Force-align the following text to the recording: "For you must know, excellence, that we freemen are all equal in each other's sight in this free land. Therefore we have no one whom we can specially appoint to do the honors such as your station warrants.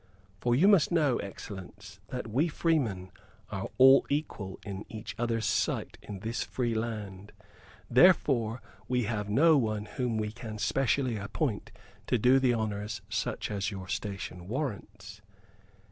"For 0.39 0.55
you 0.55 0.67
must 0.67 0.91
know, 0.91 1.17
excellence, 1.19 1.99
that 2.07 2.25
we 2.25 2.47
freemen 2.47 3.11
are 3.51 3.69
all 3.77 4.03
equal 4.09 4.59
in 4.65 4.83
each 4.91 5.13
other's 5.19 5.45
sight 5.45 5.99
in 6.01 6.21
this 6.21 6.43
free 6.43 6.73
land. 6.73 7.33
Therefore 7.87 8.63
we 8.87 9.03
have 9.03 9.29
no 9.29 9.57
one 9.59 9.85
whom 9.85 10.17
we 10.17 10.31
can 10.31 10.57
specially 10.57 11.17
appoint 11.17 11.71
to 12.07 12.17
do 12.17 12.39
the 12.39 12.51
honors 12.51 13.03
such 13.09 13.51
as 13.51 13.69
your 13.69 13.87
station 13.87 14.47
warrants. 14.47 15.21